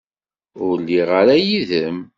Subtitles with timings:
[0.65, 1.97] Ur lliɣ ara yid-m.